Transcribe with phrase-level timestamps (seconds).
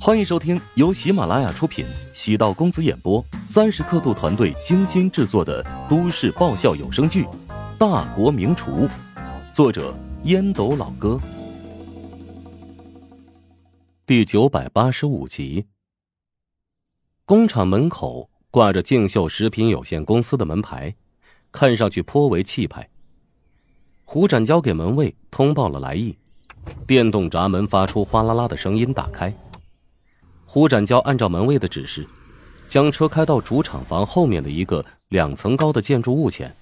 [0.00, 7.24] 欢迎收听由喜马拉雅出品、喜道公子演播、三十刻度团队精心制作的都市爆笑有声剧
[7.78, 8.86] 《大国名厨》，
[9.52, 9.94] 作者
[10.24, 11.18] 烟斗老哥，
[14.04, 15.66] 第九百八十五集。
[17.24, 20.94] 工厂门口挂着静秀食品有限公司的门牌，
[21.50, 22.90] 看上去颇为气派。
[24.04, 26.18] 胡展交给门卫通报了来意，
[26.86, 29.32] 电动闸门发出哗啦啦的声音，打开。
[30.46, 32.06] 胡展交按照门卫的指示，
[32.68, 36.54] 将车开到主厂房后面的一个两层高的建筑物前。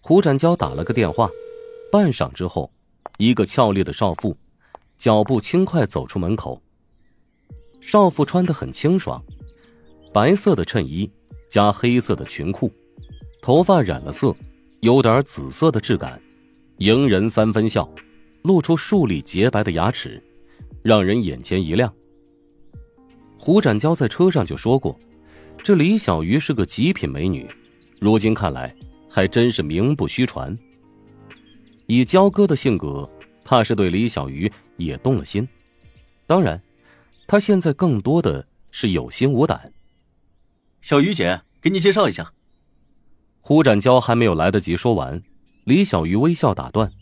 [0.00, 1.28] 胡展交打了个电话，
[1.90, 2.70] 半晌之后，
[3.18, 4.36] 一个俏丽的少妇，
[4.98, 6.60] 脚步轻快走出门口。
[7.80, 9.22] 少妇穿得很清爽，
[10.12, 11.10] 白色的衬衣
[11.48, 12.70] 加黑色的裙裤，
[13.42, 14.34] 头发染了色，
[14.80, 16.20] 有点紫色的质感，
[16.78, 17.88] 迎人三分笑，
[18.42, 20.22] 露出数粒洁白的牙齿，
[20.82, 21.92] 让人眼前一亮。
[23.42, 25.00] 胡展交在车上就说过，
[25.64, 27.48] 这李小鱼是个极品美女，
[27.98, 28.72] 如今看来
[29.08, 30.54] 还真是名不虚传。
[31.86, 33.08] 以焦哥的性格，
[33.42, 35.48] 怕是对李小鱼也动了心。
[36.26, 36.62] 当然，
[37.26, 39.72] 他现在更多的是有心无胆。
[40.82, 42.34] 小鱼姐，给你介绍一下。
[43.40, 45.22] 胡展交还没有来得及说完，
[45.64, 46.92] 李小鱼微笑打断：“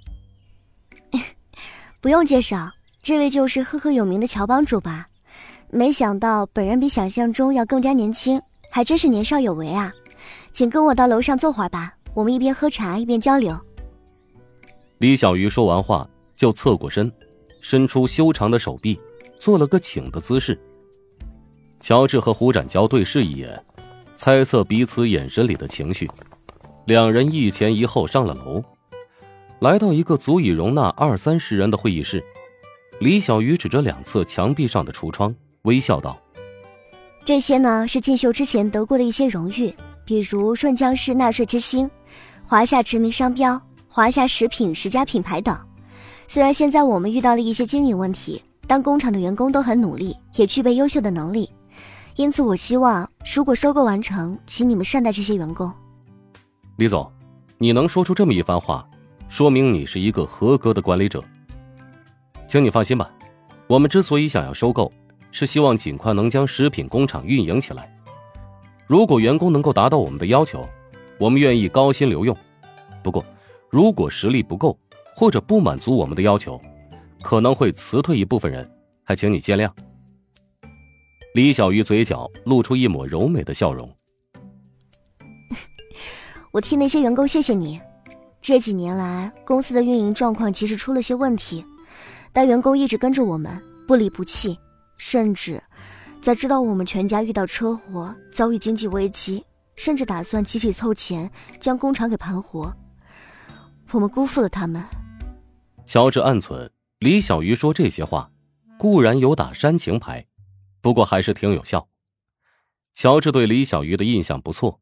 [2.00, 2.70] 不用介绍，
[3.02, 5.08] 这位就是赫赫有名的乔帮主吧？”
[5.70, 9.92] 没想到本人比想象中要更加年轻，还真是年少有为啊！
[10.50, 13.58] 请跟我到楼上坐会儿吧，我们一边喝茶一边交流。
[14.96, 17.12] 李小鱼说完话就侧过身，
[17.60, 18.98] 伸出修长的手臂，
[19.38, 20.58] 做了个请的姿势。
[21.80, 23.62] 乔治和胡展交对视一眼，
[24.16, 26.10] 猜测彼此眼神里的情绪。
[26.86, 28.64] 两人一前一后上了楼，
[29.60, 32.24] 来到一个足以容纳二三十人的会议室。
[33.00, 35.34] 李小鱼指着两侧墙壁上的橱窗。
[35.68, 36.18] 微笑道
[37.26, 39.74] ：“这些呢是进秀之前得过的一些荣誉，
[40.06, 41.88] 比如顺江市纳税之星、
[42.42, 45.54] 华夏驰名商标、华夏食品十佳品牌等。
[46.26, 51.50] 虽然现在我们遇到了一些经营问题，但工厂的员工都很努力，也具备优秀的能力。
[52.16, 55.70] 因此，我希望如果收购完成，请你们善待这些员工。”
[56.76, 57.12] 李总，
[57.58, 58.88] 你能说出这么一番话，
[59.28, 61.22] 说明你是一个合格的管理者。
[62.48, 63.10] 请你放心吧，
[63.66, 64.90] 我们之所以想要收购。
[65.30, 67.94] 是希望尽快能将食品工厂运营起来。
[68.86, 70.66] 如果员工能够达到我们的要求，
[71.18, 72.36] 我们愿意高薪留用。
[73.02, 73.24] 不过，
[73.70, 74.78] 如果实力不够
[75.14, 76.60] 或者不满足我们的要求，
[77.22, 78.70] 可能会辞退一部分人，
[79.04, 79.70] 还请你见谅。
[81.34, 83.94] 李小鱼嘴角露出一抹柔美的笑容。
[86.50, 87.80] 我替那些员工谢谢你。
[88.40, 91.64] 这几年来，公司的运营状况其实出了些问题，
[92.32, 94.58] 但员工一直跟着我们，不离不弃。
[94.98, 95.62] 甚至，
[96.20, 99.44] 在知道我们全家遇到车祸、遭遇经济危机，
[99.76, 102.76] 甚至打算集体凑钱将工厂给盘活，
[103.92, 104.82] 我们辜负了他们。
[105.86, 108.30] 乔治暗忖：李小鱼说这些话，
[108.76, 110.26] 固然有打煽情牌，
[110.80, 111.88] 不过还是挺有效。
[112.92, 114.80] 乔治对李小鱼的印象不错。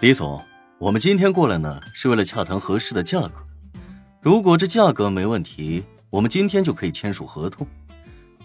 [0.00, 0.42] 李总，
[0.78, 3.34] 我们今天过来呢，是为了洽谈合适的价格。
[4.22, 7.66] 如果这价格没问题，我们今天就可以签署合同。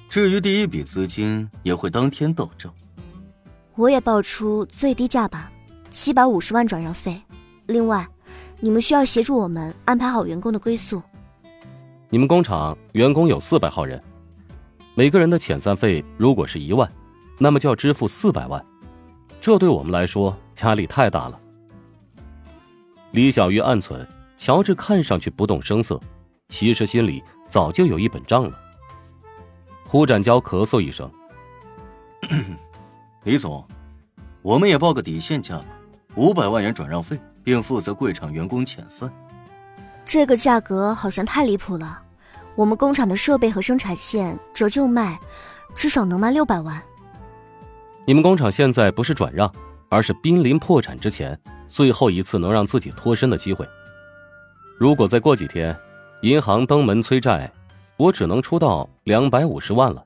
[0.10, 2.74] 至于第一笔资金，也会当天到账。
[3.76, 5.52] 我也报出最低价吧，
[5.90, 7.22] 七百五十万转让费。
[7.68, 8.08] 另外，
[8.60, 11.02] 你们需要协助我们安排好员工的归宿。
[12.10, 14.02] 你们工厂员工有四百号人，
[14.96, 16.90] 每个人的遣散费如果是一万，
[17.38, 18.66] 那么就要支付四百万，
[19.42, 21.40] 这对我们来说压力太大了。
[23.12, 24.08] 李小鱼暗忖：
[24.38, 26.00] 乔治看上去不动声色，
[26.48, 28.58] 其实心里早就有一本账了。
[29.90, 31.10] 胡展娇咳嗽一声
[33.24, 33.66] ：“李总，
[34.42, 35.64] 我们也报个底线价格，
[36.16, 39.10] 五百万元转让费，并负责贵厂员工遣散。
[40.06, 42.02] 这个价格好像太离谱了。
[42.54, 45.18] 我们工厂的设备和生产线折旧卖，
[45.74, 46.82] 至少能卖六百万。
[48.04, 49.50] 你们工厂现在不是转让，
[49.88, 53.66] 而是濒临破产之前最后一次能让自己脱身的机会。
[54.78, 55.74] 如果再过几天，
[56.24, 57.50] 银行登门催债。”
[57.98, 60.06] 我只能出到两百五十万了。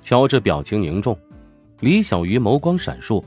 [0.00, 1.18] 乔治表情凝重，
[1.80, 3.22] 李小鱼眸光闪烁，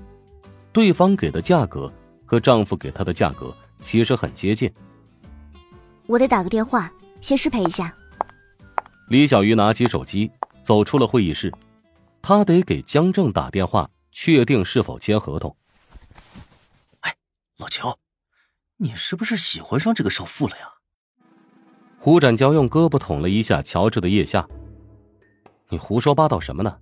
[0.72, 1.92] 对方给的价格
[2.26, 4.74] 和丈夫给她的价格其实很接近。
[6.08, 6.92] 我得打个电话，
[7.22, 7.96] 先失陪一下。
[9.10, 10.32] 李小鱼拿起手机，
[10.64, 11.54] 走出了会议室，
[12.22, 15.56] 他得给江正打电话，确定是否签合同。
[17.02, 17.16] 哎，
[17.58, 17.98] 老乔，
[18.78, 20.70] 你是不是喜欢上这个少妇了呀？
[22.04, 24.46] 胡展娇用胳膊捅了一下乔治的腋下，
[25.70, 26.78] 你胡说八道什么呢？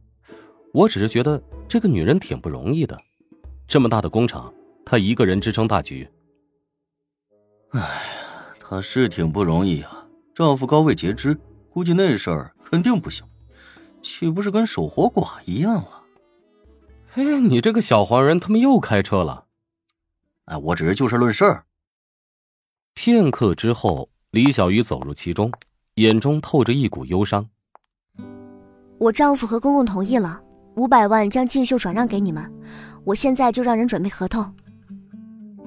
[0.73, 2.99] 我只是觉得这个女人挺不容易的，
[3.67, 4.51] 这么大的工厂，
[4.83, 6.09] 她一个人支撑大局。
[7.69, 7.87] 哎呀，
[8.59, 11.37] 她是挺不容易啊，丈夫高位截肢，
[11.69, 13.23] 估计那事儿肯定不行，
[14.01, 16.01] 岂不是跟守活寡一样了？
[17.13, 19.45] 哎，你这个小黄人，他们又开车了。
[20.45, 21.61] 哎，我只是就事论事。
[22.95, 25.51] 片刻之后，李小鱼走入其中，
[25.95, 27.45] 眼中透着一股忧伤。
[28.97, 30.41] 我丈夫和公公同意了，
[30.77, 32.49] 五百万将静秀转让给你们，
[33.03, 34.55] 我现在就让人准备合同。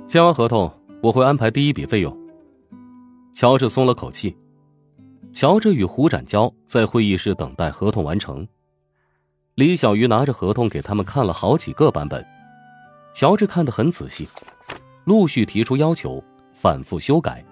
[0.06, 0.72] 签完合同，
[1.02, 2.16] 我会安排第一笔费用。
[3.34, 4.34] 乔治松了口气。
[5.34, 8.49] 乔治与胡展娇在会议室等待合同完成。
[9.56, 12.25] 李小鱼拿着合同给他们看了好几个版本，
[13.12, 14.26] 乔治看得很仔细，
[15.05, 16.25] 陆续提出要求，
[16.55, 17.44] 反复修改。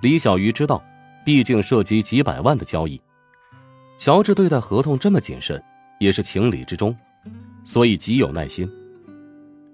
[0.00, 0.82] 李小鱼知道，
[1.24, 3.00] 毕竟涉及几百万的交易。
[3.98, 5.62] 乔治对待合同这么谨慎，
[5.98, 6.96] 也是情理之中，
[7.64, 8.70] 所以极有耐心。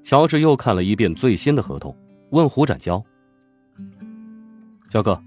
[0.02, 1.96] 乔治又看了一遍最新的合同，
[2.30, 3.00] 问胡展娇
[4.90, 5.20] ：“焦哥，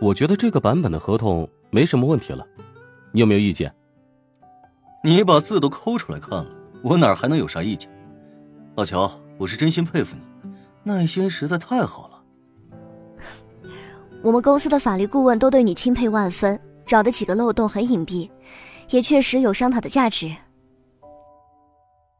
[0.00, 2.44] 我觉得这个版本的合同没什么问题了，
[3.12, 3.72] 你有没有意见？”
[5.04, 6.46] 你把字都抠出来看了，
[6.82, 7.88] 我哪还能有啥意见？
[8.74, 9.08] 老乔，
[9.38, 10.50] 我是真心佩服你，
[10.82, 12.15] 耐心实在太好了。
[14.26, 16.60] 我们公司的法律顾问都对你钦佩万分。
[16.84, 18.28] 找的几个漏洞很隐蔽，
[18.90, 20.34] 也确实有商讨的价值。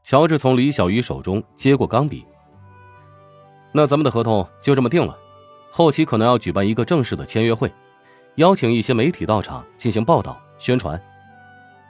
[0.05, 2.25] 乔治从李小鱼手中接过钢笔。
[3.73, 5.19] 那咱们的合同就这么定了，
[5.73, 7.73] 后期可能要举办一个正式的签约会，
[8.37, 11.01] 邀请一些媒体到场进行报道宣传，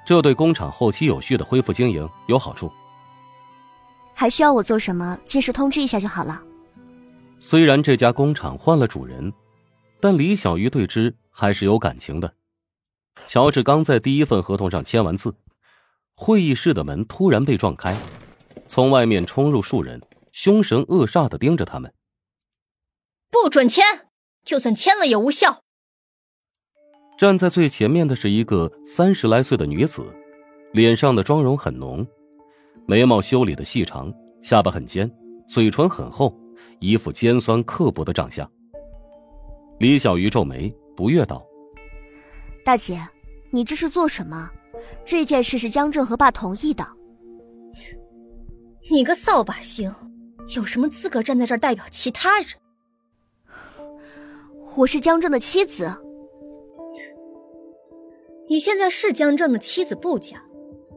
[0.06, 2.72] 这对工厂后期有序的恢复经营有好处。
[4.14, 5.18] 还需要我做什么？
[5.26, 6.40] 届时通知一下就好了。
[7.38, 9.30] 虽然这家工厂换了主人，
[10.00, 12.34] 但李小鱼对之还是有感情的。
[13.26, 15.34] 乔治刚在第一份合同上签完字，
[16.14, 17.96] 会议室的门突然被撞开，
[18.68, 20.00] 从外面冲入数人，
[20.32, 21.92] 凶神恶煞的盯着他们。
[23.30, 23.84] 不准签，
[24.44, 25.62] 就算签了也无效。
[27.18, 30.04] 站在最前面的是一个三十来岁的女子，
[30.72, 32.06] 脸上的妆容很浓，
[32.86, 34.12] 眉毛修理的细长，
[34.42, 35.10] 下巴很尖，
[35.48, 36.38] 嘴唇很厚，
[36.78, 38.48] 一副尖酸刻薄的长相。
[39.78, 41.46] 李小鱼皱眉，不悦道
[42.64, 43.06] ：“大姐。”
[43.50, 44.50] 你这是做什么？
[45.04, 46.86] 这件事是江正和爸同意的。
[48.90, 49.90] 你个扫把星，
[50.54, 52.48] 有什么资格站在这儿代表其他人？
[54.76, 55.90] 我是江正的妻子。
[58.48, 60.42] 你现在是江正的妻子不假，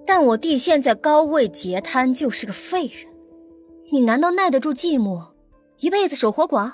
[0.05, 3.05] 但我弟现在高位截瘫，就是个废人。
[3.91, 5.33] 你难道耐得住寂寞，
[5.77, 6.73] 一辈子守活寡？